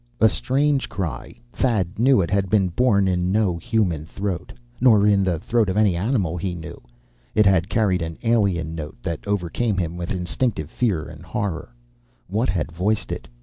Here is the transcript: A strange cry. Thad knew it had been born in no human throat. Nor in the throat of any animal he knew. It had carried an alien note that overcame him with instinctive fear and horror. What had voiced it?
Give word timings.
A 0.19 0.29
strange 0.29 0.89
cry. 0.89 1.35
Thad 1.53 1.99
knew 1.99 2.21
it 2.21 2.31
had 2.31 2.49
been 2.49 2.69
born 2.69 3.07
in 3.07 3.31
no 3.31 3.55
human 3.57 4.03
throat. 4.03 4.51
Nor 4.81 5.05
in 5.05 5.23
the 5.23 5.37
throat 5.37 5.69
of 5.69 5.77
any 5.77 5.95
animal 5.95 6.37
he 6.37 6.55
knew. 6.55 6.81
It 7.35 7.45
had 7.45 7.69
carried 7.69 8.01
an 8.01 8.17
alien 8.23 8.73
note 8.73 8.97
that 9.03 9.27
overcame 9.27 9.77
him 9.77 9.97
with 9.97 10.09
instinctive 10.09 10.71
fear 10.71 11.07
and 11.07 11.21
horror. 11.21 11.75
What 12.27 12.49
had 12.49 12.71
voiced 12.71 13.11
it? 13.11 13.27